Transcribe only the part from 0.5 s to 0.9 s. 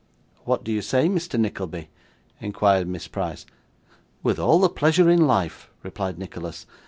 do you